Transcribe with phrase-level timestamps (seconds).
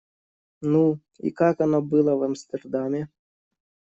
[0.61, 3.07] Ну, и как оно было в Амстердаме?